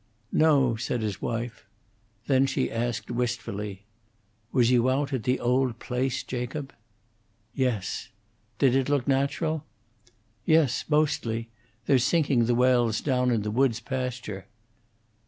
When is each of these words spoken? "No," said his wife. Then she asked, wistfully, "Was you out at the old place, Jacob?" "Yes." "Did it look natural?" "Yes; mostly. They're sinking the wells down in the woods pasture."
"No," 0.33 0.75
said 0.77 1.03
his 1.03 1.21
wife. 1.21 1.67
Then 2.25 2.47
she 2.47 2.71
asked, 2.71 3.11
wistfully, 3.11 3.83
"Was 4.51 4.71
you 4.71 4.89
out 4.89 5.13
at 5.13 5.25
the 5.25 5.39
old 5.39 5.77
place, 5.77 6.23
Jacob?" 6.23 6.73
"Yes." 7.53 8.09
"Did 8.57 8.75
it 8.75 8.89
look 8.89 9.07
natural?" 9.07 9.63
"Yes; 10.43 10.85
mostly. 10.89 11.49
They're 11.85 11.99
sinking 11.99 12.45
the 12.45 12.55
wells 12.55 12.99
down 12.99 13.29
in 13.29 13.43
the 13.43 13.51
woods 13.51 13.79
pasture." 13.79 14.47